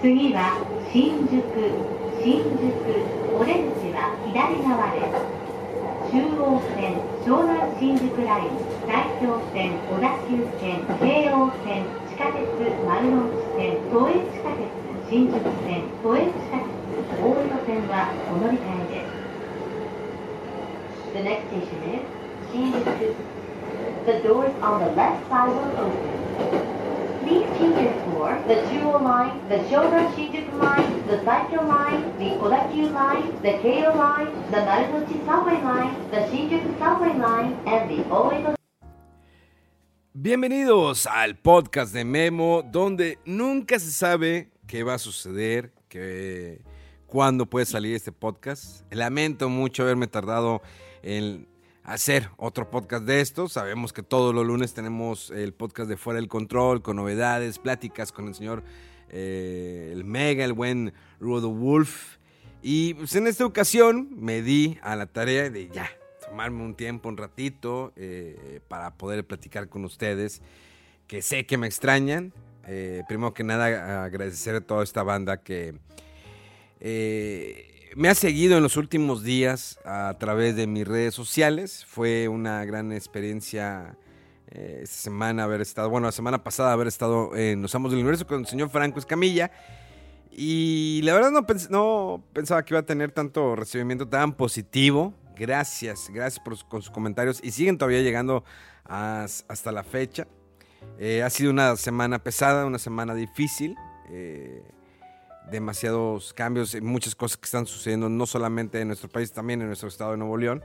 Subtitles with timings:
[0.00, 0.54] 次は
[0.94, 1.42] 新宿
[2.22, 2.70] 新宿
[3.34, 5.18] オレンジは左側です
[6.14, 8.54] 中央線湘南新宿ライン
[8.86, 12.46] 大京線小田急線京王線地下鉄
[12.86, 14.70] 丸の内線都営地下鉄
[15.10, 16.70] 新宿線都営地下鉄
[17.18, 19.18] 大江戸線はお乗り換えです
[21.10, 22.06] The next station is
[22.54, 22.86] 新宿
[24.06, 26.77] The doors on the left side will open
[27.28, 32.90] Change your for the Chuo line, the Shonan Shinjuku line, the Saikyo line, the Odakyu
[32.90, 38.54] line, the Keio line, the Marunochi subway line, the Shinjuku subway line, and the Oedo
[40.14, 46.62] Bienvenidos al podcast de Memo, donde nunca se sabe qué va a suceder, que
[47.06, 48.90] cuándo puede salir este podcast.
[48.90, 50.62] Lamento mucho haberme tardado
[51.02, 51.46] en
[51.88, 53.52] hacer otro podcast de estos.
[53.52, 58.12] Sabemos que todos los lunes tenemos el podcast de Fuera del Control, con novedades, pláticas
[58.12, 58.62] con el señor,
[59.08, 62.18] eh, el mega, el buen Rudo Wolf.
[62.62, 65.88] Y pues, en esta ocasión me di a la tarea de ya,
[66.28, 70.42] tomarme un tiempo, un ratito, eh, para poder platicar con ustedes,
[71.06, 72.34] que sé que me extrañan.
[72.66, 75.74] Eh, primero que nada, agradecer a toda esta banda que
[77.98, 81.84] me ha seguido en los últimos días a través de mis redes sociales.
[81.84, 83.96] Fue una gran experiencia
[84.52, 87.98] eh, esta semana haber estado, bueno, la semana pasada haber estado en Los Amos del
[87.98, 89.50] Universo con el señor Franco Escamilla.
[90.30, 91.32] Y la verdad
[91.70, 95.12] no, pensaba que iba a tener tanto recibimiento tan positivo.
[95.36, 98.44] Gracias, gracias por con sus comentarios y siguen todavía llegando
[98.84, 100.28] hasta la fecha.
[101.00, 103.74] Eh, ha sido una semana pesada, una semana difícil.
[104.08, 104.62] Eh,
[105.50, 109.68] demasiados cambios, y muchas cosas que están sucediendo no solamente en nuestro país, también en
[109.68, 110.62] nuestro estado de Nuevo León.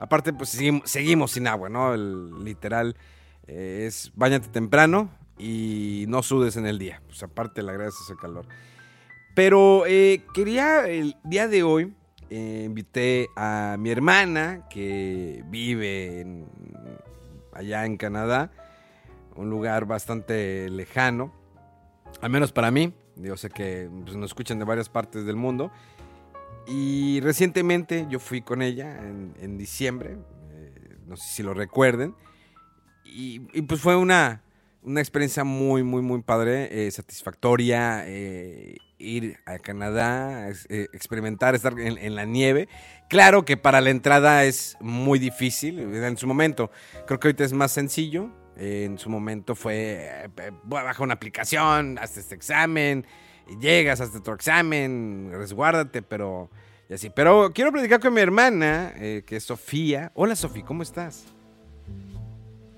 [0.00, 0.48] Aparte, pues
[0.84, 1.92] seguimos, sin agua, ¿no?
[1.92, 2.96] El literal
[3.46, 7.02] eh, es bañate temprano y no sudes en el día.
[7.06, 8.46] Pues aparte le agradeces el calor.
[9.34, 11.94] Pero eh, quería el día de hoy,
[12.30, 16.46] eh, invité a mi hermana que vive
[17.52, 18.50] allá en Canadá,
[19.36, 21.32] un lugar bastante lejano,
[22.20, 22.94] al menos para mí.
[23.22, 25.70] Yo sé que pues, nos escuchan de varias partes del mundo.
[26.66, 30.18] Y recientemente yo fui con ella en, diciembre,
[30.52, 32.14] eh, no sé si lo recuerden,
[33.04, 34.44] y, pues fue una,
[34.82, 42.14] una, experiencia muy, muy, muy padre, eh, satisfactoria, eh, ir a Canadá, experimentar, estar en,
[42.14, 42.68] la nieve.
[43.08, 46.70] Claro que para la entrada es muy difícil, en su momento,
[47.06, 52.16] creo que ahorita es más sencillo, en su momento fue, eh, baja una aplicación, haz
[52.16, 53.06] este examen,
[53.60, 56.50] llegas, haz otro examen, resguárdate, pero
[56.88, 57.08] y así.
[57.10, 60.10] Pero quiero platicar con mi hermana, eh, que es Sofía.
[60.14, 61.24] Hola Sofía, ¿cómo estás?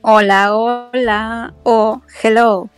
[0.03, 2.69] Hola, hola, oh, hello.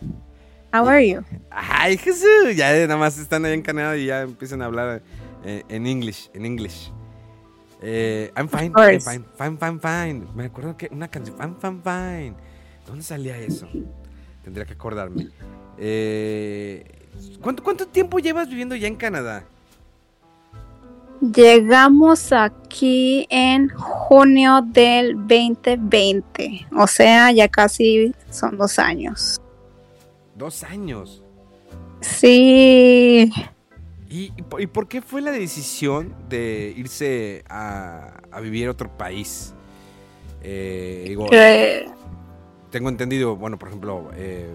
[0.73, 1.23] How are you?
[1.49, 5.01] Ay, Jesús, ya nada más están ahí en Canadá y ya empiezan a hablar
[5.43, 6.91] eh, en English, en English.
[7.81, 10.27] I'm fine, I'm fine, fine, fine, fine.
[10.33, 12.54] Me acuerdo que una canción, fine, fine, fine.
[12.85, 13.67] ¿Dónde salía eso?
[14.43, 15.29] Tendría que acordarme.
[15.77, 16.85] Eh,
[17.41, 19.45] ¿cuánto, ¿Cuánto tiempo llevas viviendo ya en Canadá?
[21.21, 29.41] Llegamos aquí en junio del 2020, o sea, ya casi son dos años.
[30.35, 31.23] ¿Dos años?
[32.01, 33.31] Sí.
[34.09, 39.53] ¿Y, y por qué fue la decisión de irse a, a vivir a otro país?
[40.43, 41.15] Eh,
[42.75, 44.49] tengo entendido, bueno, por ejemplo, eh,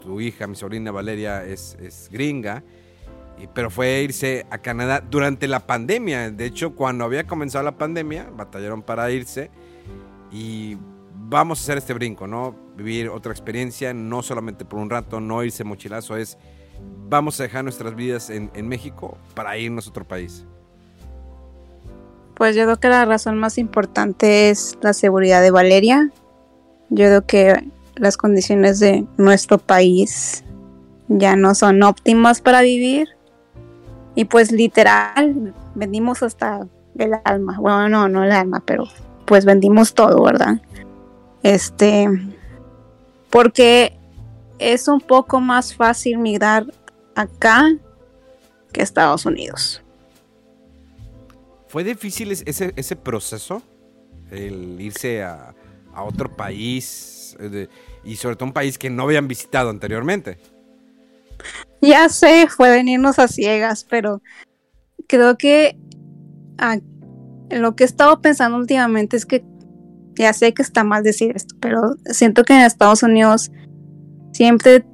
[0.00, 2.62] tu hija, mi sobrina Valeria, es, gringa,
[3.52, 6.30] pero fue irse a Canadá durante la pandemia.
[6.30, 9.50] De hecho, cuando había comenzado la pandemia, batallaron para irse
[10.32, 10.78] y
[11.28, 12.56] vamos a hacer este brinco, ¿no?
[12.78, 16.38] Vivir otra experiencia, no solamente por un rato, no irse mochilazo, es
[17.10, 20.46] vamos a dejar nuestras vidas en México para irnos a otro país.
[22.36, 26.10] Pues yo creo que la razón más importante es la seguridad de Valeria,
[26.90, 30.44] yo creo que las condiciones de nuestro país
[31.08, 33.08] ya no son óptimas para vivir.
[34.14, 36.66] Y pues literal, venimos hasta
[36.98, 37.58] el alma.
[37.60, 38.84] Bueno, no, no el alma, pero
[39.26, 40.60] pues vendimos todo, ¿verdad?
[41.42, 42.08] Este,
[43.30, 43.96] porque
[44.58, 46.66] es un poco más fácil migrar
[47.14, 47.68] acá
[48.72, 49.82] que Estados Unidos.
[51.68, 53.62] ¿Fue difícil es- ese, ese proceso?
[54.30, 55.54] El irse a,
[55.96, 57.68] a otro país eh,
[58.04, 60.38] y sobre todo un país que no habían visitado anteriormente.
[61.80, 64.22] Ya sé, fue venirnos a ciegas, pero
[65.08, 65.76] creo que
[67.50, 69.44] lo que he estado pensando últimamente es que
[70.14, 73.50] ya sé que está mal decir esto, pero siento que en Estados Unidos
[74.32, 74.84] siempre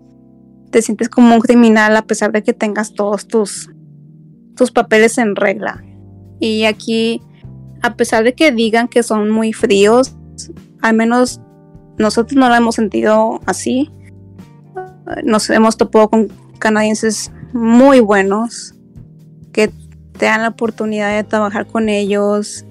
[0.70, 3.70] te sientes como un criminal a pesar de que tengas todos tus,
[4.56, 5.84] tus papeles en regla.
[6.40, 7.20] Y aquí,
[7.82, 10.16] a pesar de que digan que son muy fríos,
[10.82, 11.40] al menos
[11.98, 13.90] nosotros no lo hemos sentido así.
[15.24, 18.74] Nos hemos topado con canadienses muy buenos
[19.52, 19.68] que
[20.18, 22.64] te dan la oportunidad de trabajar con ellos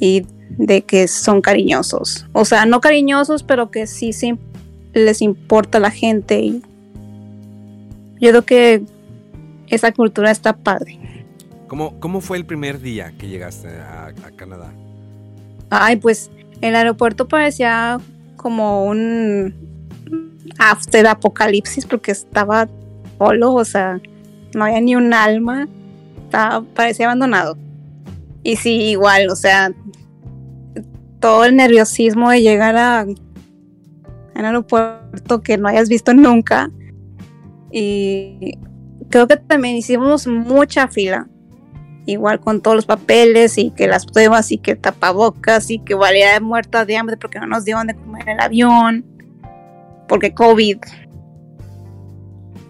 [0.00, 2.26] y de que son cariñosos.
[2.32, 4.38] O sea, no cariñosos, pero que sí, sí
[4.92, 6.40] les importa la gente.
[6.40, 6.62] Y
[8.20, 8.82] yo creo que
[9.68, 10.98] esa cultura está padre.
[11.68, 14.72] ¿Cómo, ¿Cómo fue el primer día que llegaste a, a Canadá?
[15.70, 16.30] Ay, pues
[16.60, 17.98] el aeropuerto parecía
[18.36, 19.54] como un
[20.58, 22.68] after apocalipsis porque estaba
[23.18, 24.00] solo, o sea,
[24.54, 25.68] no había ni un alma,
[26.24, 27.56] estaba, parecía abandonado.
[28.42, 29.72] Y sí, igual, o sea,
[31.20, 36.70] todo el nerviosismo de llegar a, un aeropuerto que no hayas visto nunca.
[37.70, 38.58] Y
[39.08, 41.28] creo que también hicimos mucha fila
[42.06, 46.34] igual con todos los papeles y que las pruebas y que tapabocas y que valía
[46.34, 49.04] de muerta de hambre porque no nos dieron de comer en el avión,
[50.08, 50.78] porque COVID.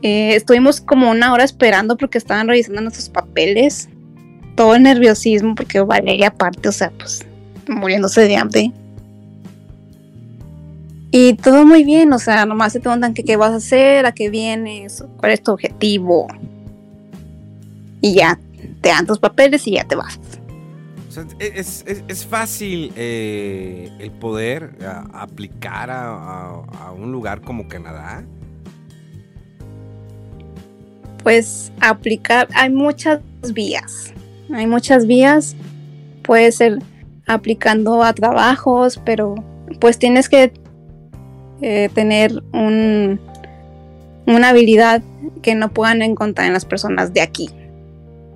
[0.02, 3.88] Eh, estuvimos como una hora esperando porque estaban revisando nuestros papeles.
[4.54, 7.26] Todo el nerviosismo porque Valeria aparte, o sea, pues
[7.68, 8.72] muriéndose de hambre.
[11.10, 14.12] Y todo muy bien, o sea, nomás te preguntan que qué vas a hacer, a
[14.12, 16.26] qué vienes, cuál es tu objetivo.
[18.00, 18.38] Y ya,
[18.84, 20.20] te dan tus papeles y ya te vas.
[21.08, 27.10] O sea, es, es- es fácil eh, el poder a- aplicar a, a- a un
[27.10, 28.24] lugar como Canadá.
[31.22, 33.20] Pues aplicar, hay muchas
[33.54, 34.12] vías.
[34.52, 35.56] Hay muchas vías.
[36.22, 36.78] Puede ser
[37.26, 39.34] aplicando a trabajos, pero
[39.80, 40.52] pues tienes que
[41.62, 43.18] eh, tener un,
[44.26, 45.02] una habilidad
[45.40, 47.48] que no puedan encontrar en las personas de aquí.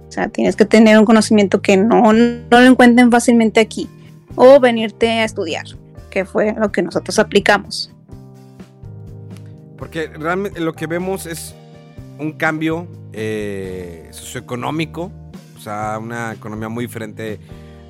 [0.08, 3.88] O sea, tienes que tener un conocimiento que no, no lo encuentren fácilmente aquí.
[4.36, 5.66] O venirte a estudiar,
[6.10, 7.92] que fue lo que nosotros aplicamos.
[9.76, 11.54] Porque realmente lo que vemos es
[12.18, 15.12] un cambio eh, socioeconómico,
[15.56, 17.38] o sea, una economía muy diferente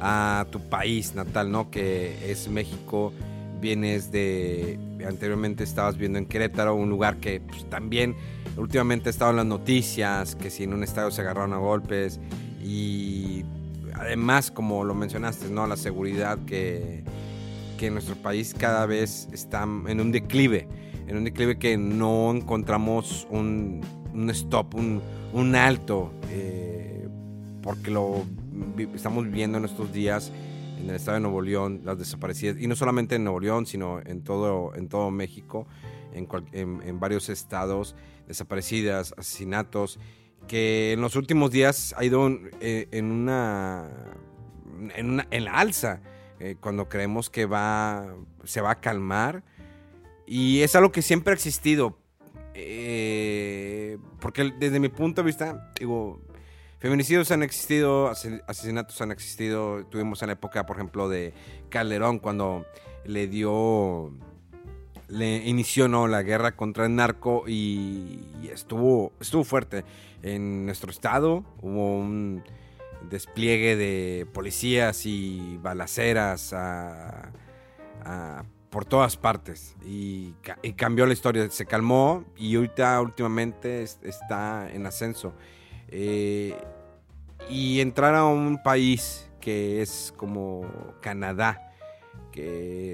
[0.00, 1.70] a tu país natal, ¿no?
[1.70, 3.12] Que es México.
[3.60, 4.78] Vienes de.
[5.06, 8.14] Anteriormente estabas viendo en Querétaro, un lugar que pues, también
[8.58, 12.20] últimamente ha estado en las noticias, que si en un estadio se agarraron a golpes.
[12.62, 13.44] Y
[13.94, 15.66] además, como lo mencionaste, ¿no?
[15.66, 17.02] La seguridad que,
[17.78, 20.68] que nuestro país cada vez está en un declive
[21.06, 23.80] en un declive que no encontramos un,
[24.12, 25.00] un stop, un,
[25.32, 27.08] un alto, eh,
[27.62, 28.26] porque lo
[28.94, 30.30] estamos viviendo en estos días
[30.78, 34.00] en el estado de Nuevo León, las desaparecidas, y no solamente en Nuevo León, sino
[34.04, 35.66] en todo, en todo México,
[36.12, 37.94] en- en varios estados,
[38.28, 39.98] desaparecidas, asesinatos,
[40.46, 43.88] que en los últimos días ha ido en, eh, en una,
[44.94, 46.00] en, una- en la alza,
[46.38, 49.42] eh, cuando creemos que va, se va a calmar.
[50.26, 51.98] Y es algo que siempre ha existido.
[52.54, 56.20] eh, porque desde mi punto de vista, digo,
[56.78, 59.84] feminicidios han existido, ase- asesinatos han existido.
[59.86, 61.32] Tuvimos en la época, por ejemplo, de
[61.68, 62.66] Calderón, cuando
[63.04, 64.12] le dio,
[65.08, 66.06] le inició ¿no?
[66.06, 68.20] la guerra contra el narco y,
[68.52, 69.84] estuvo, estuvo fuerte.
[70.22, 72.42] En nuestro estado hubo un
[73.10, 77.30] despliegue de policías y balaceras a-
[78.70, 83.98] por todas partes y, ca- y cambió la historia, se calmó y ahorita últimamente es-
[84.02, 85.32] está en ascenso.
[85.88, 86.54] Eh,
[87.48, 90.66] y entrar a un país que es como
[91.00, 91.67] Canadá,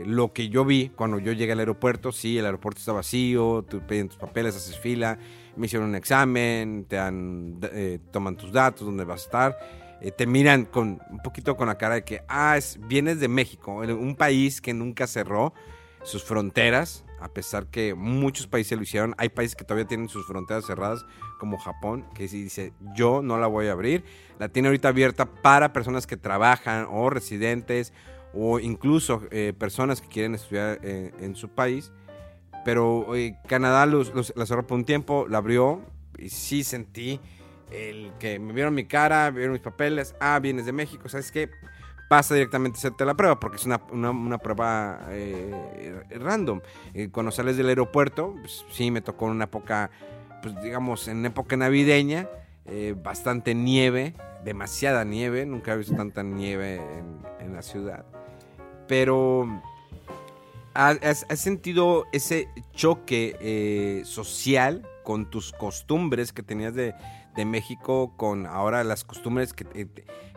[0.06, 3.80] lo que yo vi cuando yo llegué al aeropuerto, sí, el aeropuerto está vacío, tú
[3.86, 5.18] piden tus papeles, haces fila,
[5.56, 9.58] me hicieron un examen, te dan, eh, toman tus datos, dónde vas a estar,
[10.00, 13.28] eh, te miran con un poquito con la cara de que, ah, es- vienes de
[13.28, 15.52] México, un país que nunca cerró
[16.02, 20.26] sus fronteras, a pesar que muchos países lo hicieron, hay países que todavía tienen sus
[20.26, 21.06] fronteras cerradas,
[21.38, 24.04] como Japón, que sí dice, yo no la voy a abrir,
[24.38, 27.92] la tiene ahorita abierta para personas que trabajan o residentes
[28.36, 31.92] o incluso eh, personas que quieren estudiar eh, en su país.
[32.64, 33.06] Pero
[33.46, 35.80] Canadá los, los- la cerró por un tiempo, la abrió
[36.18, 37.20] y sí sentí
[37.70, 41.50] el que me vieron mi cara, vieron mis papeles, ah, vienes de México, ¿sabes qué?
[42.08, 46.60] Pasa directamente a hacerte la prueba porque es una, una- una prueba eh, random.
[47.12, 49.90] Cuando sales del aeropuerto, pues, sí me tocó una época,
[50.42, 52.28] pues digamos, en época navideña,
[53.02, 58.06] bastante nieve, demasiada nieve, nunca he visto tanta nieve en, en la ciudad.
[58.86, 59.62] Pero
[60.74, 66.94] ¿has, sentido ese choque eh, social con tus costumbres que tenías de,
[67.36, 69.86] de México con ahora las costumbres que, eh,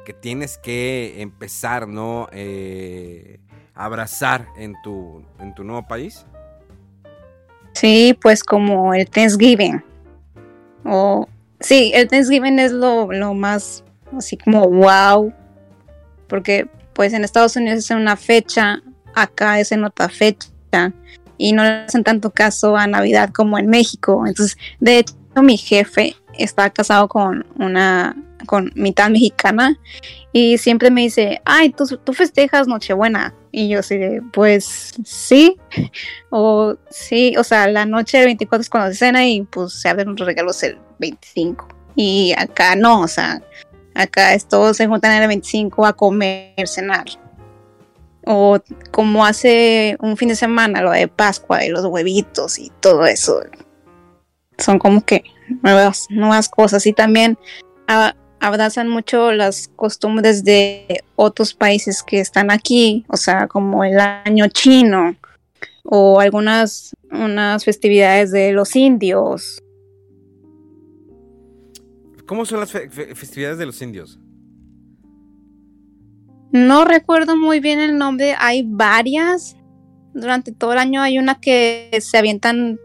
[0.05, 2.29] que tienes que empezar, ¿no?
[2.31, 3.39] Eh,
[3.73, 6.25] abrazar en tu, en tu nuevo país?
[7.73, 9.83] Sí, pues como el Thanksgiving.
[10.83, 11.27] O
[11.59, 13.83] sí, el Thanksgiving es lo, lo más
[14.15, 15.31] así como wow.
[16.27, 18.81] Porque pues en Estados Unidos es en una fecha,
[19.13, 20.49] acá es en otra fecha.
[21.37, 24.25] Y no le hacen tanto caso a Navidad como en México.
[24.25, 25.13] Entonces, de hecho,
[25.43, 28.15] mi jefe está casado con una
[28.47, 29.77] con mitad mexicana
[30.31, 33.35] y siempre me dice, ay, tú, festejas Nochebuena.
[33.51, 35.55] Y yo así de, pues sí,
[36.31, 39.87] o sí, o sea, la noche del 24 es cuando se cena y pues se
[39.87, 41.67] abren los regalos el 25.
[41.95, 43.39] Y acá no, o sea,
[43.97, 47.05] acá todos se juntan el 25 a comer, cenar.
[48.25, 48.59] O
[48.91, 53.41] como hace un fin de semana, lo de Pascua y los huevitos y todo eso.
[54.57, 55.23] Son como que
[55.63, 56.85] nuevas, nuevas cosas.
[56.85, 57.37] Y también
[58.39, 64.47] abrazan mucho las costumbres de otros países que están aquí, o sea, como el año
[64.49, 65.15] chino
[65.83, 69.63] o algunas unas festividades de los indios.
[72.27, 74.19] ¿Cómo son las fe- fe- festividades de los indios?
[76.51, 79.55] No recuerdo muy bien el nombre, hay varias.
[80.13, 82.79] Durante todo el año hay una que se avientan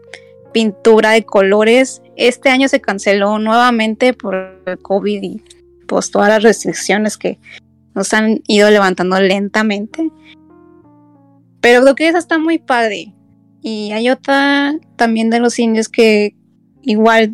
[0.53, 2.01] pintura de colores.
[2.15, 5.41] Este año se canceló nuevamente por el COVID y
[5.87, 7.39] pues todas las restricciones que
[7.95, 10.09] nos han ido levantando lentamente.
[11.61, 13.13] Pero creo que esa está muy padre.
[13.61, 16.35] Y hay otra también de los indios que
[16.81, 17.33] igual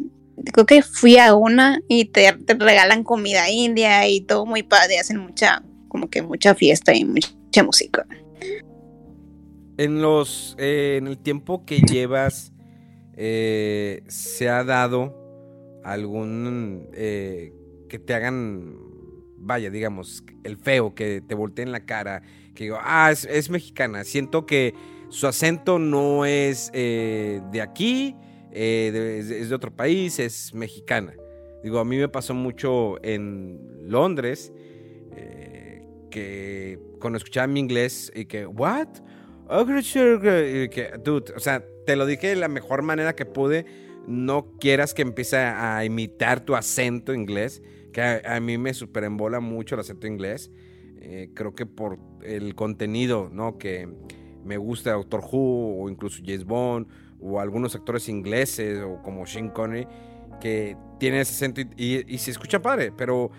[0.54, 5.00] creo que fui a una y te, te regalan comida india y todo muy padre,
[5.00, 8.06] hacen mucha como que mucha fiesta y mucha música.
[9.78, 12.54] En los eh, en el tiempo que llevas,
[13.18, 15.16] eh, ¿se ha dado
[15.84, 17.54] algún eh,
[17.90, 18.76] que te hagan,
[19.38, 22.22] vaya, digamos, el feo, que te volteen la cara,
[22.54, 24.74] que digo, ah, es, mexicana, siento que
[25.10, 28.16] su acento no es de aquí,
[28.52, 31.14] eh, es, de otro país, es mexicana.
[31.64, 34.54] Digo, a mí me pasó mucho en Londres,
[35.16, 38.88] eh, que cuando escuchaba mi inglés y que, ¿what?
[39.50, 42.82] Oh, great, sure, great", y que, dude, o sea, te lo dije de la mejor
[42.82, 43.66] manera que pude.
[44.08, 47.62] No quieras que empiece a imitar tu acento inglés,
[47.94, 50.52] que a, a mí me superembola mucho el acento inglés.
[51.02, 53.58] Eh, creo que por el contenido, ¿no?
[53.58, 53.88] Que
[54.44, 56.88] me gusta Doctor Who o incluso James Bond
[57.22, 59.88] o algunos actores ingleses o como Sean Connery
[60.40, 63.30] que tienen ese acento y, y- se escucha padre, pero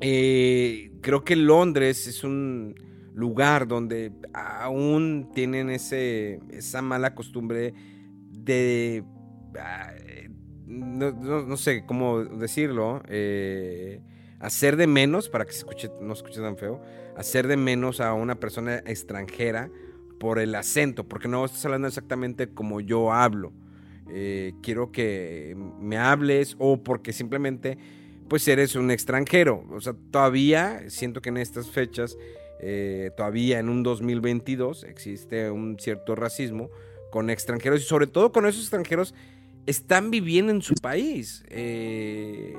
[0.00, 2.74] eh, creo que Londres es un
[3.14, 7.74] lugar donde aún tienen ese, esa mala costumbre
[8.30, 9.04] de...
[9.58, 9.92] ah,
[10.66, 13.02] no, no- no sé cómo decirlo.
[13.08, 14.00] eh,
[14.38, 16.80] hacer de menos, para que se escuche, no se escuche tan feo,
[17.14, 19.68] hacer de menos a una persona extranjera
[20.20, 23.52] por el acento, porque no estás hablando exactamente como yo hablo.
[24.10, 27.78] Eh, quiero que me hables o porque simplemente
[28.28, 29.64] pues eres un extranjero.
[29.70, 32.18] O sea, todavía siento que en estas fechas,
[32.60, 36.68] eh, todavía en un 2022 existe un cierto racismo
[37.10, 39.14] con extranjeros y sobre todo con esos extranjeros
[39.64, 41.44] están viviendo en su país.
[41.48, 42.54] Eh,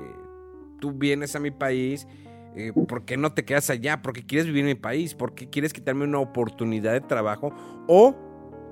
[0.80, 2.08] tú vienes a mi país,
[2.56, 4.02] eh, ¿por qué no te quedas allá?
[4.02, 5.14] ¿Por qué quieres vivir en mi país?
[5.14, 7.52] ¿Por qué quieres quitarme una oportunidad de trabajo?
[7.88, 8.14] O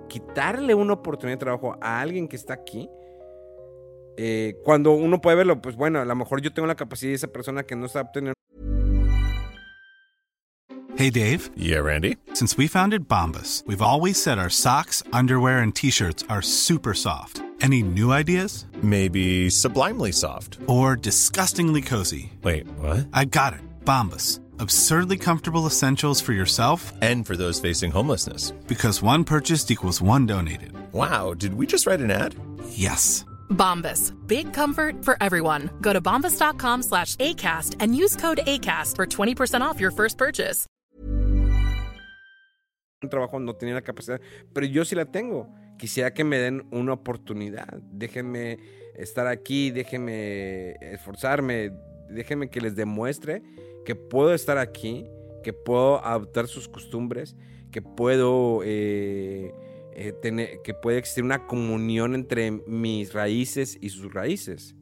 [0.09, 2.89] quitarle una oportunidad de trabajo a alguien que está aquí.
[4.23, 7.15] eh, cuando uno puede verlo, pues bueno, a lo mejor yo tengo la capacidad de
[7.15, 8.35] esa persona que no está obteniendo
[10.97, 12.19] Hey Dave, Yeah, Randy.
[12.35, 16.93] since we founded Bombus, we've always said our socks, underwear, and t shirts are super
[16.93, 17.41] soft.
[17.63, 18.67] Any new ideas?
[18.83, 20.59] Maybe sublimely soft.
[20.67, 22.33] Or disgustingly cozy?
[22.43, 23.07] Wait, what?
[23.15, 23.61] I got it.
[23.85, 24.41] Bombus.
[24.59, 28.53] Absurdly comfortable essentials for yourself And for those facing homelessness.
[28.67, 30.73] because one purchased equals one donated.
[30.93, 32.35] Wow, did we just write an ad?
[32.71, 33.25] Yes.
[33.51, 34.13] Bombas.
[34.27, 35.71] Big comfort for everyone.
[35.81, 40.67] Go to bombas.com slash ACAST and use code ACAST for 20% off your first purchase.
[43.03, 44.21] un trabajo no tenía la capacidad,
[44.53, 45.49] pero yo sí la tengo.
[45.79, 47.81] Quisiera que me den una oportunidad.
[47.95, 48.59] Déjenme
[48.95, 51.71] estar aquí, déjenme esforzarme,
[52.11, 53.43] déjenme que les demuestre
[53.85, 55.07] que puedo estar aquí,
[55.43, 57.37] que puedo adoptar sus costumbres,
[57.71, 59.55] que puedo eh,
[59.93, 64.75] eh, tener, que puede existir una comunión entre mis raíces y sus raíces.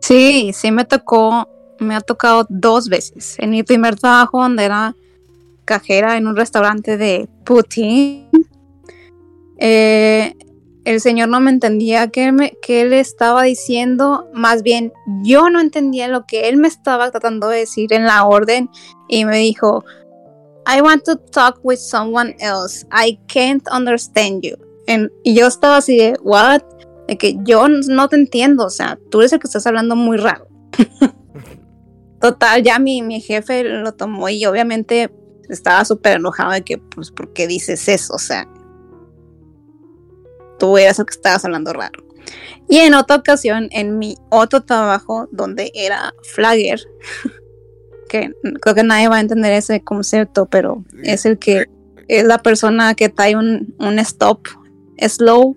[0.00, 3.36] Sí, sí me tocó, me ha tocado dos veces.
[3.38, 4.94] En mi primer trabajo, donde era
[5.64, 8.28] cajera en un restaurante de Putin,
[9.58, 10.34] eh,
[10.84, 16.08] el señor no me entendía qué, me, él estaba diciendo, más bien yo no entendía
[16.08, 18.68] lo que él me estaba tratando de decir en la orden
[19.08, 19.84] y me dijo,
[20.66, 24.56] I want to talk with someone else, I can't understand you.
[24.86, 26.62] En- y yo estaba así de, what?
[27.08, 30.16] De que yo no te entiendo, o sea, tú eres el que estás hablando muy
[30.16, 30.46] raro.
[32.20, 35.10] Total, ya mi, mi jefe lo tomó y obviamente
[35.48, 38.14] estaba súper enojado de que, pues, ¿por qué dices eso?
[38.14, 38.48] O sea,
[40.64, 42.02] tú eras el que estabas hablando raro.
[42.68, 46.80] Y en otra ocasión, en mi otro trabajo, donde era flagger,
[48.08, 51.66] que creo que nadie va a entender ese concepto, pero es el que
[52.08, 54.46] es la persona que trae un, un stop
[54.98, 55.56] slow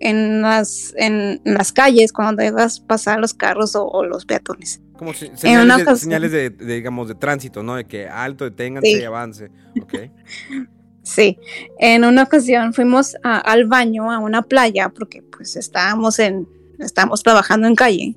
[0.00, 4.80] en las, en las calles cuando dejas pasar los carros o, o los peatones.
[4.96, 7.74] Como si- señales, de, señales de, de, digamos, de tránsito, ¿no?
[7.76, 8.98] De que alto, deténganse Sí.
[9.00, 9.50] y avance.
[9.82, 9.94] Ok.
[11.08, 11.38] Sí,
[11.78, 16.46] en una ocasión fuimos al baño a una playa porque pues estábamos en,
[16.78, 18.14] estábamos trabajando en calle.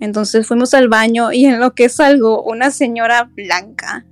[0.00, 4.04] Entonces fuimos al baño y en lo que salgo una señora blanca,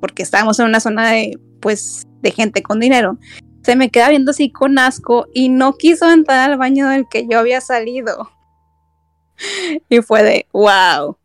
[0.00, 3.18] porque estábamos en una zona de pues de gente con dinero,
[3.64, 7.26] se me queda viendo así con asco y no quiso entrar al baño del que
[7.28, 8.30] yo había salido.
[9.88, 11.18] Y fue de wow.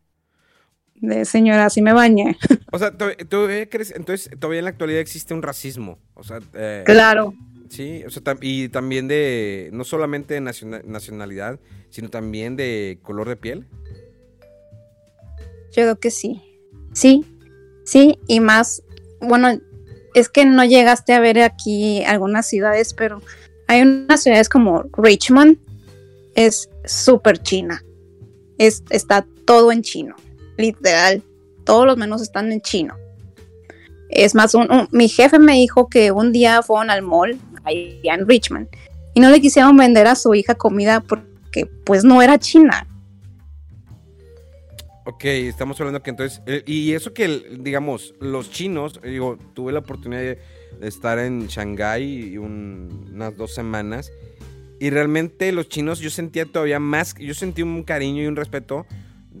[1.00, 2.36] De señora, así me bañé.
[2.72, 5.98] O sea, ¿todavía- crees- entonces todavía en la actualidad existe un racismo.
[6.14, 7.34] O sea, eh, Claro.
[7.70, 11.58] Sí, o sea, y también de, no solamente de naciona- nacionalidad,
[11.90, 13.66] sino también de color de piel.
[15.68, 16.42] Yo creo que sí.
[16.92, 17.24] Sí,
[17.84, 18.82] sí, y más,
[19.20, 19.48] bueno,
[20.14, 23.22] es que no llegaste a ver aquí algunas ciudades, pero
[23.68, 25.58] hay unas ciudades como Richmond,
[26.34, 27.84] es súper china.
[28.58, 30.16] Es, está todo en chino,
[30.60, 31.22] literal.
[31.64, 32.94] Todos los menús están en chino.
[34.08, 38.28] Es más, un- mi jefe me dijo que un día fueron al mall, allá en
[38.28, 38.68] Richmond,
[39.14, 42.86] y no le quisieron vender a su hija comida porque pues no era china.
[45.06, 49.72] Ok, estamos hablando que entonces, eh, y eso que, digamos, los chinos, eh, digo, tuve
[49.72, 50.38] la oportunidad de,
[50.82, 54.12] estar en Shanghái un- unas dos semanas,
[54.78, 58.86] y realmente los chinos yo sentía todavía más, yo sentí un cariño y un respeto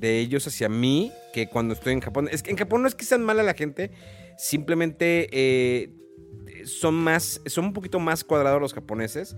[0.00, 2.28] de ellos hacia mí que cuando estoy en Japón.
[2.30, 3.90] Es que en Japón no es que sean mala la gente,
[4.38, 5.90] simplemente eh,
[6.64, 9.36] son más, son un poquito más cuadrados los japoneses.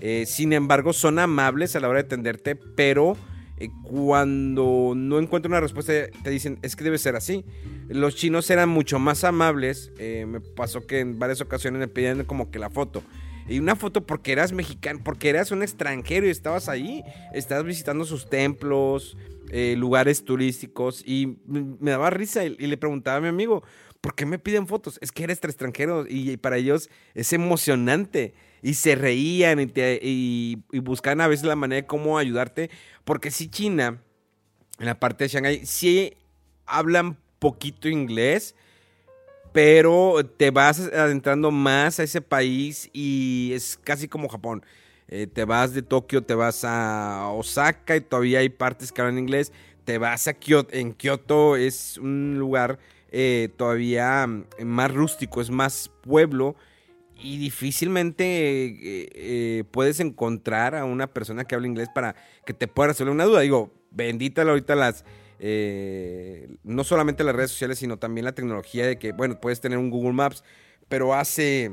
[0.00, 3.16] Eh, sin embargo, son amables a la hora de atenderte, pero
[3.58, 7.44] eh, cuando no encuentran una respuesta te dicen, es que debe ser así.
[7.88, 9.92] Los chinos eran mucho más amables.
[9.98, 13.02] me pasó que en varias ocasiones me pedían como que la foto.
[13.46, 17.04] Y una foto porque eras mexicano, porque eras un extranjero y estabas ahí.
[17.34, 19.18] Estabas visitando sus templos,
[19.50, 21.02] eh, lugares turísticos.
[21.06, 23.62] Y me daba risa y, le preguntaba a mi amigo,
[24.00, 24.98] ¿por qué me piden fotos?
[25.00, 28.34] Es que eres extranjero y, para ellos es emocionante.
[28.62, 32.70] Y se reían y, te- buscaban a veces la manera de cómo ayudarte.
[33.04, 34.02] Porque si China,
[34.78, 36.14] en la parte de Shanghái, sí
[36.66, 38.54] hablan poquito inglés,
[39.52, 44.64] pero te vas adentrando más a ese país y es casi como Japón.
[45.16, 49.16] Eh, te vas de Tokio, te vas a Osaka y todavía hay partes que hablan
[49.16, 49.52] inglés.
[49.84, 50.74] Te vas a Kioto.
[50.74, 52.80] En Kioto es un lugar
[53.12, 56.56] eh, todavía mm, más rústico, es más pueblo
[57.16, 62.88] y difícilmente eh, puedes encontrar a una persona que hable inglés para que te pueda
[62.88, 63.42] resolver una duda.
[63.42, 65.04] Digo, bendita ahorita las,
[66.64, 69.90] no solamente las redes sociales, sino también la tecnología de que, bueno, puedes tener un
[69.90, 70.42] Google Maps,
[70.88, 71.70] pero hace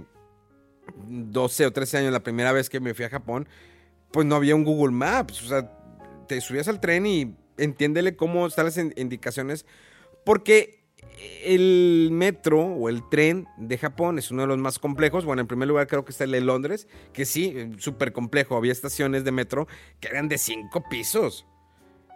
[1.07, 3.47] 12 o 13 años, la primera vez que me fui a Japón,
[4.11, 5.41] pues no había un Google Maps.
[5.43, 5.71] O sea,
[6.27, 9.65] te subías al tren y entiéndele cómo están las in- indicaciones,
[10.25, 10.81] porque
[11.43, 15.25] el metro o el tren de Japón es uno de los más complejos.
[15.25, 18.55] Bueno, en primer lugar creo que está el de Londres, que sí, súper complejo.
[18.55, 19.67] Había estaciones de metro
[19.99, 21.45] que eran de cinco pisos.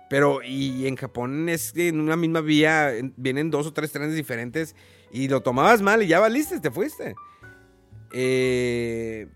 [0.10, 4.16] Pero, y en Japón es en una misma vía en- vienen dos o tres trenes
[4.16, 4.76] diferentes
[5.12, 7.16] y lo tomabas mal y ya valiste, te fuiste.
[8.14, 9.28] Eh,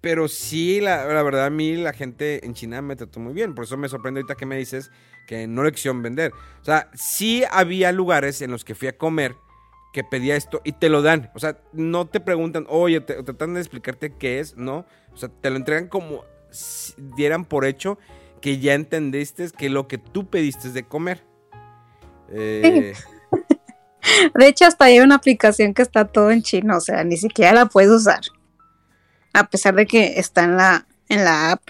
[0.00, 3.54] pero sí, la, la verdad, a mí la gente en China me trató muy bien.
[3.54, 4.90] Por eso me sorprende ahorita que me dices
[5.26, 6.32] que no le quisieron vender.
[6.60, 9.34] O sea, sí había lugares en los que fui a comer
[9.92, 11.30] que pedía esto y te lo dan.
[11.34, 14.86] O sea, no te preguntan, oye, te, tratan de explicarte qué es, no.
[15.12, 17.98] O sea, te lo entregan como si dieran por hecho
[18.40, 21.24] que ya entendiste que lo que tú pediste es de comer.
[22.30, 22.94] Eh,
[24.34, 27.52] De hecho, hasta hay una aplicación que está todo en chino, o sea, ni siquiera
[27.52, 28.20] la puedes usar.
[29.32, 31.62] A pesar de que está en la, en la app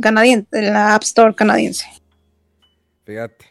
[0.00, 1.86] canadiense, en la App Store canadiense.
[3.04, 3.46] Fíjate.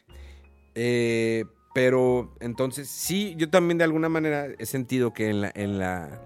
[0.76, 5.80] Eh, pero entonces, sí, yo también de alguna manera he sentido que en la, en
[5.80, 6.22] la,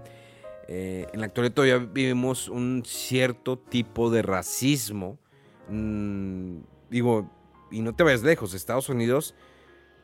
[0.68, 5.18] eh, en la actualidad todavía vivimos un cierto tipo de racismo.
[5.68, 6.58] Mm,
[6.90, 7.30] digo,
[7.70, 9.34] y no te vayas lejos, Estados Unidos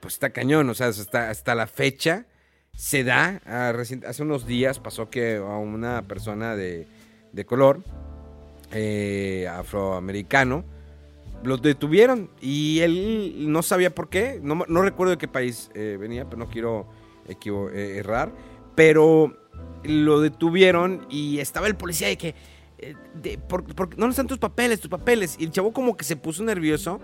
[0.01, 2.27] pues está cañón, o sea, hasta, hasta la fecha
[2.79, 3.73] se da, ah,
[4.07, 6.87] hace unos días pasó que a una persona de,
[7.45, 7.83] color,
[8.71, 10.65] eh, afroamericano,
[11.43, 16.25] lo detuvieron y él no sabía por qué, no, recuerdo de qué país eh, venía,
[16.27, 16.89] pero no quiero
[17.73, 18.33] eh, errar,
[18.77, 19.37] pero
[19.83, 22.35] lo detuvieron y estaba el policía de que,
[23.97, 25.35] ¿dónde están tus papeles, tus papeles?
[25.39, 27.01] Y el chavo como que se puso nervioso,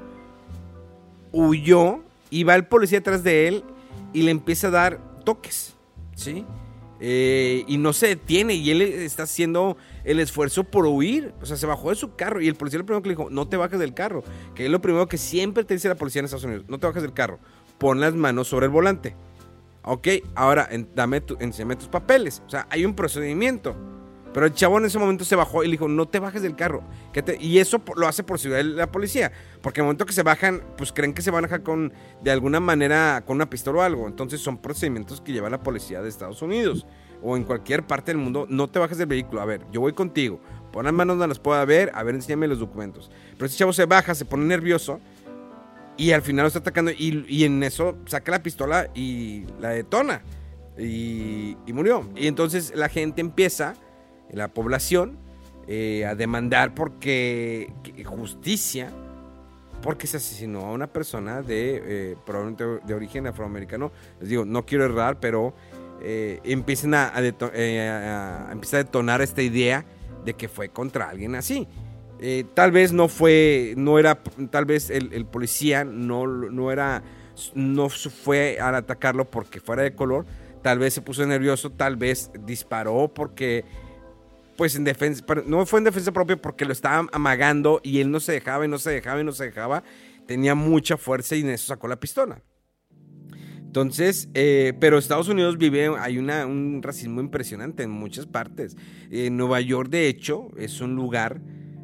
[1.32, 3.64] huyó y va el policía detrás de él
[4.12, 5.74] y le empieza a dar toques,
[6.14, 6.44] ¿sí?
[7.00, 11.34] Eh, y no se detiene y él está haciendo el esfuerzo por huir.
[11.42, 13.30] O sea, se bajó de su carro y el policía lo primero que le dijo,
[13.30, 14.22] no te bajes del carro.
[14.54, 16.86] Que es lo primero que siempre te dice la policía en Estados Unidos, no te
[16.86, 17.38] bajes del carro,
[17.78, 19.16] pon las manos sobre el volante.
[19.82, 22.42] Ok, ahora dame tu, enséñame tus papeles.
[22.46, 23.76] O sea, hay un procedimiento.
[24.34, 26.56] Pero el chavo en ese momento se bajó y le dijo, no te bajes del
[26.56, 26.82] carro.
[27.38, 29.30] Y eso lo hace por ciudad la policía.
[29.62, 32.58] Porque el momento que se bajan, pues creen que se van a con, de alguna
[32.58, 34.08] manera, con una pistola o algo.
[34.08, 36.84] Entonces son procedimientos que lleva la policía de Estados Unidos.
[37.22, 39.40] O en cualquier parte del mundo, no te bajes del vehículo.
[39.40, 40.40] A ver, yo voy contigo.
[40.72, 41.92] Pon las manos donde las pueda ver.
[41.94, 43.12] A ver, enséñame los documentos.
[43.34, 44.98] Pero ese chavo se baja, se pone nervioso.
[45.96, 46.90] Y al final lo está atacando.
[46.90, 50.22] Y, y en eso saca la pistola y la detona.
[50.76, 52.10] Y, y murió.
[52.16, 53.74] Y entonces la gente empieza
[54.30, 55.18] la población
[55.66, 57.72] eh, a demandar porque
[58.04, 58.90] justicia
[59.80, 63.90] porque se asesinó a una persona de eh, probablemente de origen afroamericano.
[64.20, 65.54] Les digo, no quiero errar, pero
[66.02, 67.18] eh, empiezan a, a,
[68.50, 69.86] a, detonar esta idea
[70.24, 71.66] de que fue contra alguien así.
[72.54, 77.02] tal vez no fue, no era, tal vez el, el, policía no, no era,
[77.54, 80.26] no fue al atacarlo porque fuera de color.
[80.62, 83.64] Tal vez se puso nervioso, tal vez disparó porque
[84.56, 88.20] pues en defensa, no fue en defensa propia porque lo estaba amagando y él no
[88.20, 89.82] se dejaba y no se dejaba y no se dejaba.
[90.26, 92.42] Tenía mucha fuerza y en eso sacó la pistola.
[93.74, 98.76] Entonces, eh, pero Estados Unidos vive, hay una, un racismo impresionante en muchas partes.
[99.10, 101.40] Nueva York, de hecho, es un lugar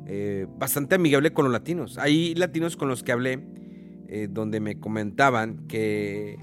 [0.06, 1.98] eh, bastante amigable con los latinos.
[1.98, 3.40] Hay latinos con los que hablé,
[4.06, 6.38] eh, donde me comentaban que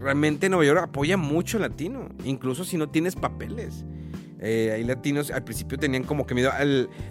[0.00, 3.84] realmente Nueva York apoya mucho al latino, incluso si no tienes papeles.
[4.42, 6.50] Eh, latinos al principio tenían como que miedo,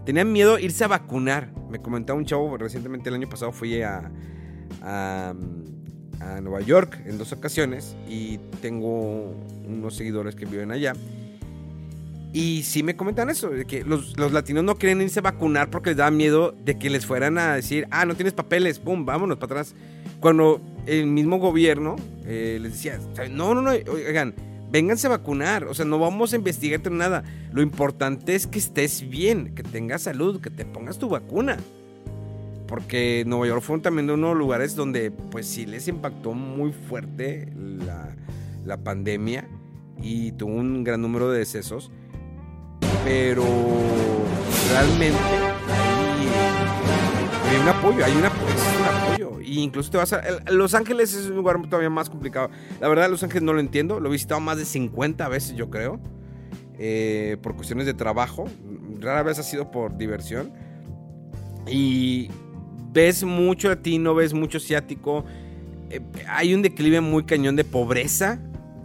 [0.04, 1.50] tenían miedo irse a vacunar.
[1.70, 4.12] Me comentaba un chavo recientemente el año pasado fui a,
[4.82, 5.34] a,
[6.42, 9.34] Nueva York en dos ocasiones y tengo
[9.68, 10.94] unos seguidores que viven allá.
[12.34, 15.92] Y sí me comentan eso, de que los, latinos no quieren irse a vacunar porque
[15.92, 19.38] les da miedo de que les fueran a decir, ah, no tienes papeles, pum, vámonos
[19.38, 19.76] para atrás.
[20.20, 23.00] Cuando el mismo gobierno eh, les decía,
[23.32, 24.36] no, no, no, oigan,
[24.72, 25.66] vénganse a vacunar.
[25.66, 27.24] O sea, no vamos a investigarte nada.
[27.52, 31.58] Lo importante es que estés bien, que tengas salud, que te pongas tu vacuna.
[32.68, 36.72] Porque Nueva York fue también uno de los lugares donde, pues sí, les impactó muy
[36.72, 38.16] fuerte la,
[38.66, 39.48] la pandemia
[40.02, 41.92] y tuvo un gran número de decesos.
[43.04, 43.44] Pero
[44.72, 45.20] realmente
[47.50, 48.39] hay, un apoyo, hay un apoyo.
[49.58, 50.22] Incluso te vas a.
[50.52, 52.50] Los Ángeles es un lugar todavía más complicado.
[52.80, 54.00] La verdad, Los Ángeles no lo entiendo.
[54.00, 56.00] Lo he visitado más de 50 veces, yo creo.
[56.78, 58.46] Eh, por cuestiones de trabajo.
[59.00, 60.52] Rara vez ha sido por diversión.
[61.68, 62.30] Y
[62.92, 65.26] ves mucho latino, ves mucho asiático.
[65.90, 68.40] Eh, hay un declive muy cañón de pobreza,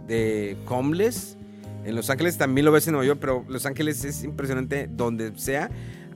[0.07, 1.37] de homeless.
[1.85, 5.37] En Los Ángeles también lo ves en Nueva York, pero Los Ángeles es impresionante donde
[5.37, 5.69] sea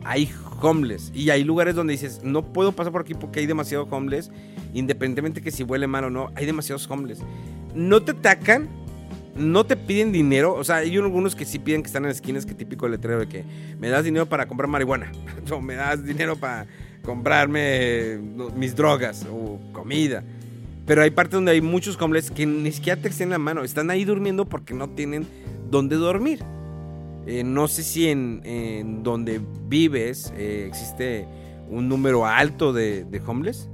[0.04, 0.32] hay
[0.62, 1.12] homeless.
[1.14, 4.32] Y hay lugares donde dices, no puedo pasar por aquí porque hay demasiado homeless.
[4.74, 7.20] Independientemente que si huele mal o no, hay demasiados homeless.
[7.76, 8.70] No te atacan,
[9.36, 10.54] no te piden dinero.
[10.54, 13.20] O sea, hay algunos que sí piden que están en esquinas, que típico el letrero
[13.20, 13.44] de que
[13.80, 15.12] me das dinero para comprar marihuana.
[15.52, 16.68] o me das dinero para
[17.04, 18.20] comprarme
[18.56, 20.24] mis drogas o comida.
[20.86, 23.64] Pero hay partes donde hay muchos homeless que ni siquiera te extienden la mano.
[23.64, 25.28] Están ahí durmiendo porque no tienen
[25.70, 26.44] dónde dormir.
[27.27, 31.27] Eh, no sé si en, donde vives eh, existe
[31.69, 33.69] un número alto de, homeless.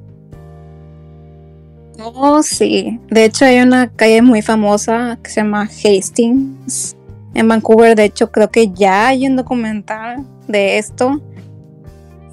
[1.97, 2.99] Oh, sí.
[3.09, 6.95] De hecho, hay una calle muy famosa que se llama Hastings
[7.33, 7.95] en Vancouver.
[7.95, 11.21] De hecho, creo que ya hay un documental de esto.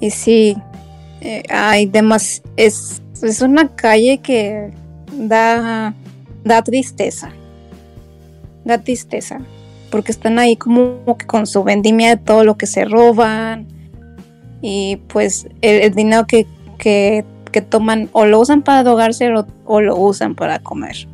[0.01, 0.57] Y sí,
[1.21, 2.41] eh, hay demás.
[2.57, 4.73] Es, es una calle que
[5.13, 5.93] da,
[6.43, 7.31] da tristeza.
[8.65, 9.39] Da tristeza.
[9.93, 13.67] Porque están ahí como que con su vendimia de todo lo que se roban.
[14.59, 16.47] Y pues el, dinero que,
[17.53, 19.31] que toman o lo usan para drogarse
[19.65, 21.07] o, lo usan para comer.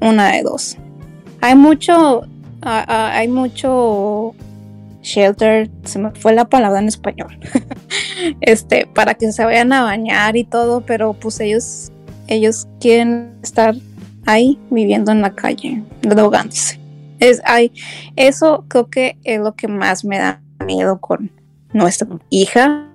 [0.00, 0.78] Una de dos.
[1.42, 2.22] Hay mucho,
[2.62, 4.34] hay mucho
[5.02, 7.38] shelter, se me fue la palabra en español.
[8.40, 11.92] este, para que se vayan a bañar y todo, pero pues ellos,
[12.28, 13.74] ellos quieren estar
[14.24, 16.83] ahí viviendo en la calle, drogándose.
[17.20, 17.72] Es, hay,
[18.16, 21.30] eso creo que es lo que más me da miedo con
[21.72, 22.88] nuestra hija,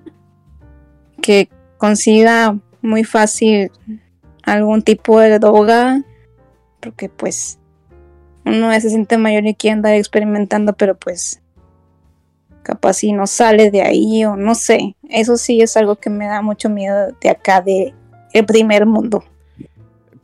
[1.22, 3.72] que consiga muy fácil
[4.44, 6.04] algún tipo de droga,
[6.80, 7.60] porque pues
[8.46, 11.42] uno se siente mayor y quiere andar experimentando, pero pues
[12.64, 14.96] capaz si no sale de ahí o no sé.
[15.10, 17.94] Eso sí es algo que me da mucho miedo de acá, de
[18.34, 19.24] el primer mundo.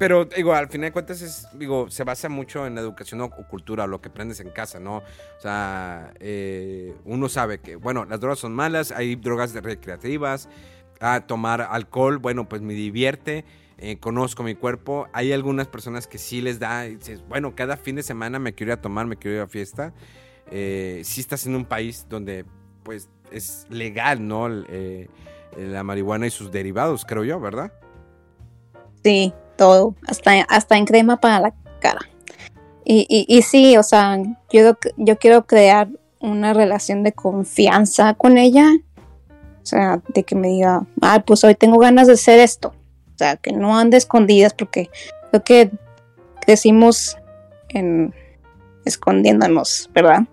[0.06, 3.32] Pero digo, al final de cuentas es, digo, se basa mucho en la educación o
[3.32, 4.98] cultura, lo que aprendes en casa, ¿no?
[4.98, 10.48] O sea, eh, uno sabe que, bueno, las drogas son malas, hay drogas recreativas,
[11.00, 13.46] a tomar alcohol, bueno, pues me divierte,
[13.80, 15.08] eh, conozco mi cuerpo.
[15.12, 18.74] Hay algunas personas que sí les da, dices, bueno, cada fin de semana me quiero
[18.74, 19.92] ir a tomar, me quiero ir a fiesta.
[20.52, 22.46] Eh, si estás en un país donde
[22.84, 24.50] pues es legal, ¿no?
[24.70, 25.10] Eh,
[25.58, 27.74] la marihuana y sus derivados, creo yo, ¿verdad?
[29.04, 32.02] Sí, todo, hasta, hasta en crema para la cara.
[32.84, 34.18] Y, y, y sí, o sea,
[34.52, 35.90] yo, yo quiero crear
[36.20, 38.72] una relación de confianza con ella
[39.66, 42.68] o sea, de que me diga, ah, pues hoy tengo ganas de hacer esto.
[42.68, 44.92] O sea, que no ande escondidas porque
[45.32, 45.72] creo que
[46.42, 47.18] crecimos
[47.70, 48.14] en
[48.86, 50.26] escondiéndonos, ¿verdad?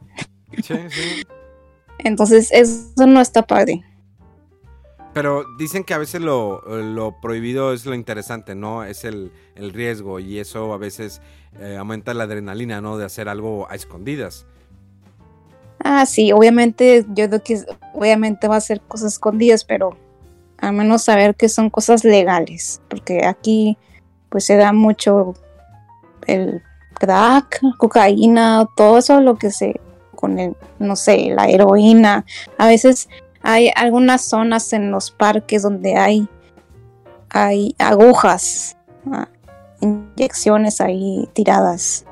[0.62, 1.22] Sí, sí.
[2.00, 3.82] Entonces, eso no está padre.
[5.12, 8.84] Pero dicen que a veces lo, lo prohibido es lo interesante, ¿no?
[8.84, 11.20] Es el, el riesgo y eso a veces
[11.58, 12.96] eh, aumenta la adrenalina, ¿no?
[12.96, 14.46] De hacer algo a escondidas.
[15.84, 17.60] Ah, sí, obviamente yo creo que
[17.92, 19.96] obviamente va a ser cosas escondidas, pero
[20.58, 23.76] al menos saber que son cosas legales, porque aquí
[24.28, 25.34] pues se da mucho
[26.26, 26.62] el
[26.94, 29.80] crack, cocaína, todo eso lo que se
[30.14, 32.24] con el, no sé, la heroína.
[32.58, 33.08] A veces
[33.42, 36.28] hay algunas zonas en los parques donde hay
[37.32, 38.76] hay agujas,
[39.10, 39.28] ah,
[39.80, 42.04] inyecciones ahí tiradas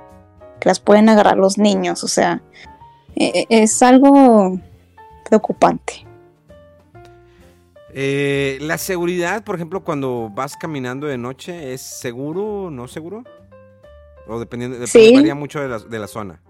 [0.61, 2.43] que las pueden agarrar los niños, o sea,
[3.17, 4.59] e, e, es algo
[5.29, 6.07] preocupante.
[7.93, 13.25] Eh, la seguridad, por ejemplo, cuando vas caminando de noche, ¿es seguro o no seguro?
[14.29, 16.41] O dependiendo, dependería mucho de la, de la, zona.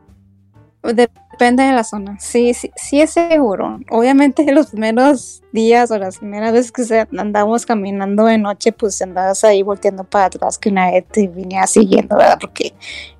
[0.83, 2.19] Depende de la zona.
[2.21, 3.81] Sí, sí, sí es seguro.
[3.91, 9.45] Obviamente los primeros días o las primeras veces que andamos caminando de noche, pues andabas
[9.45, 12.39] ahí volteando para atrás que una vez te venía siguiendo, ¿verdad?
[12.41, 12.75] Porque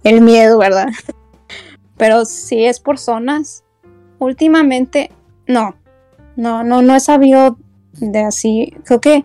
[0.05, 0.89] el miedo, ¿verdad?
[1.97, 3.63] Pero si es por zonas,
[4.19, 5.11] últimamente
[5.47, 5.75] no,
[6.37, 7.59] no, no, no he sabido
[7.93, 8.75] de así.
[8.85, 9.25] Creo que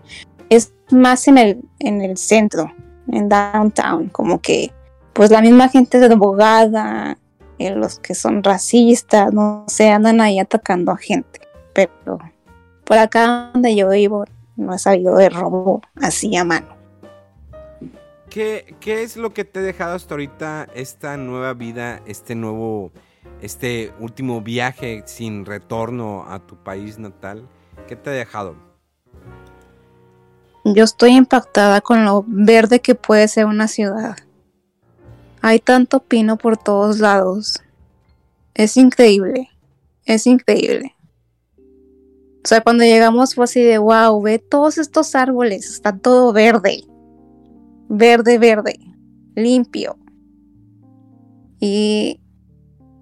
[0.50, 2.72] es más en el, en el centro,
[3.10, 4.72] en downtown, como que
[5.14, 7.16] pues la misma gente de abogada,
[7.58, 11.40] eh, los que son racistas, no sé, andan ahí atacando a gente.
[11.72, 12.18] Pero
[12.84, 14.24] por acá donde yo vivo
[14.56, 16.76] no he sabido de robo así a mano.
[18.30, 22.92] ¿Qué, es lo que te ha dejado hasta ahorita esta nueva vida, este nuevo,
[23.40, 27.48] este último viaje sin retorno a tu país natal?
[27.88, 28.54] ¿Qué te ha dejado?
[30.64, 34.16] Yo estoy impactada con lo verde que puede ser una ciudad.
[35.46, 37.62] Hay tanto pino por todos lados.
[38.54, 39.48] Es increíble.
[40.04, 40.94] Es increíble.
[41.58, 46.84] O sea, cuando llegamos fue así de wow, ve todos estos árboles, está todo verde
[47.88, 48.78] verde, verde,
[49.34, 49.96] limpio.
[51.60, 52.20] Y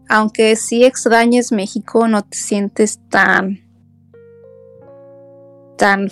[0.08, 3.60] aunque sí extrañes México, no te sientes tan
[5.76, 6.08] tan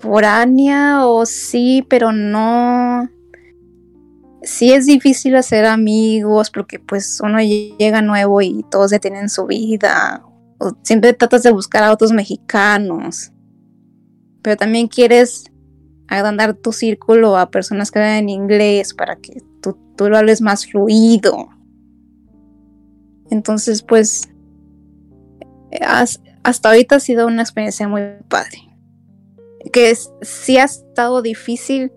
[0.00, 2.85] foránea o sí, pero no.
[4.46, 9.46] Sí es difícil hacer amigos porque pues uno llega nuevo y todos ya tienen su
[9.46, 10.24] vida.
[10.58, 13.32] O siempre tratas de buscar a otros mexicanos.
[14.42, 15.50] Pero también quieres
[16.08, 20.66] agrandar tu círculo a personas que hablan inglés para que tú, tú lo hables más
[20.66, 21.48] fluido.
[23.28, 24.28] Entonces, pues,
[26.44, 28.62] hasta ahorita ha sido una experiencia muy padre.
[29.72, 31.90] Que sí ha estado difícil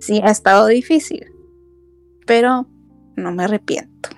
[0.00, 1.26] sí ha estado difícil,
[2.30, 2.64] pero
[3.16, 4.08] no me arrepiento.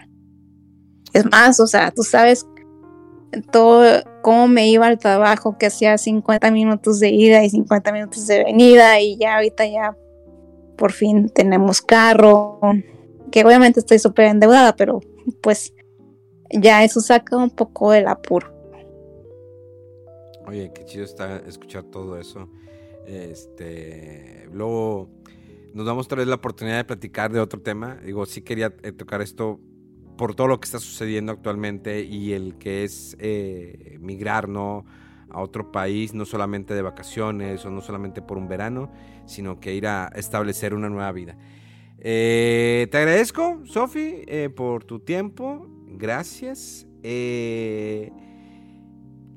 [1.14, 2.46] Es más, o sea, tú sabes
[3.50, 8.26] todo cómo me iba al trabajo, que hacía 50 minutos de ida y 50 minutos
[8.26, 9.96] de venida y ya ahorita ya
[10.76, 12.60] por fin tenemos carro,
[13.30, 15.00] que obviamente estoy súper endeudada, pero
[15.40, 15.72] pues
[16.50, 18.52] ya eso saca un poco el apuro.
[20.46, 22.46] Oye, qué chido está escuchar todo eso.
[23.06, 25.08] Este, luego
[25.74, 27.96] nos damos otra vez la oportunidad de platicar de otro tema.
[28.04, 29.60] Digo, sí quería eh, tocar esto
[30.16, 34.84] por todo lo que está sucediendo actualmente y el que es eh, migrar, ¿no?
[35.34, 38.92] a otro país, no solamente de vacaciones o no solamente por un verano,
[39.24, 41.38] sino que ir a establecer una nueva vida.
[41.98, 45.66] Eh, te agradezco, Sofi, por tu tiempo.
[45.88, 46.86] Gracias.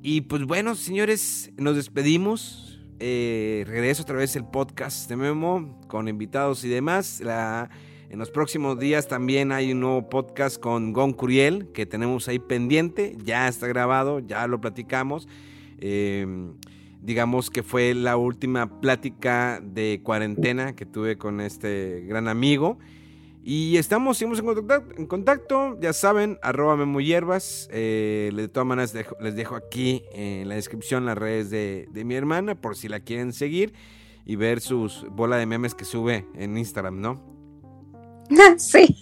[0.04, 2.75] y pues bueno, señores, nos despedimos.
[3.00, 7.22] Eh, regreso otra vez el podcast de Memo con invitados y demás.
[7.22, 12.40] en los próximos días también hay un nuevo podcast con Gon Curiel que tenemos ahí
[12.40, 13.18] pendiente.
[13.24, 15.28] Ya está grabado, ya lo platicamos.
[15.80, 16.54] Em,
[17.02, 22.78] digamos que fue la última plática de cuarentena que tuve con este gran amigo.
[23.48, 24.40] Y estamos, seguimos
[24.98, 27.70] en contacto, ya saben, arroba Memo Hierbas.
[27.72, 32.56] Eh, de todas maneras les dejo aquí en la descripción las redes de, mi hermana
[32.56, 33.76] por si la quieren seguir
[34.26, 37.22] y ver sus bola de memes que sube en Instagram, ¿no?
[38.58, 38.98] Sí,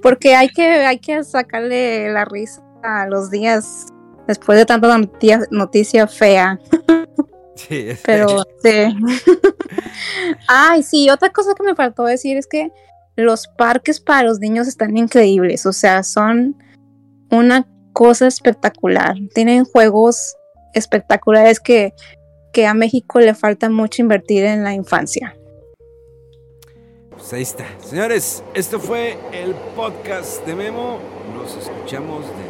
[0.00, 3.86] porque hay que, hay que sacarle la risa a los días
[4.28, 6.60] después de tanta noticia, noticia fea.
[7.56, 8.96] Sí, pero sí.
[10.48, 12.72] Ay, sí, otra cosa que me faltó decir es que
[13.20, 16.56] los parques para los niños están increíbles, o sea, son
[17.30, 19.16] una cosa espectacular.
[19.34, 20.36] Tienen juegos
[20.74, 21.94] espectaculares que,
[22.52, 25.36] que a México le falta mucho invertir en la infancia.
[27.10, 27.66] Pues ahí está.
[27.84, 30.98] Señores, esto fue el podcast de Memo.
[31.34, 32.49] Nos escuchamos de